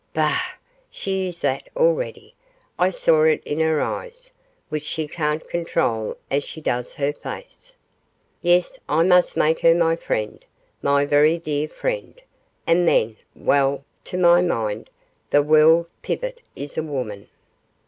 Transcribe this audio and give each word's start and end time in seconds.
Bah! 0.15 0.41
she 0.89 1.27
is 1.27 1.41
that 1.41 1.69
already; 1.77 2.33
I 2.79 2.89
saw 2.89 3.21
it 3.25 3.43
in 3.45 3.59
her 3.59 3.81
eyes, 3.81 4.31
which 4.69 4.83
she 4.83 5.07
can't 5.07 5.47
control 5.47 6.17
as 6.31 6.43
she 6.43 6.59
does 6.59 6.95
her 6.95 7.13
face. 7.13 7.75
Yes, 8.41 8.79
I 8.89 9.03
must 9.03 9.37
make 9.37 9.59
her 9.59 9.75
my 9.75 9.95
friend; 9.95 10.43
my 10.81 11.05
very 11.05 11.37
dear 11.37 11.67
friend 11.67 12.19
and 12.65 12.87
then 12.87 13.15
well, 13.35 13.83
to 14.05 14.17
my 14.17 14.41
mind, 14.41 14.89
the 15.29 15.43
world 15.43 15.85
pivot 16.01 16.41
is 16.55 16.79
a 16.79 16.81
woman. 16.81 17.27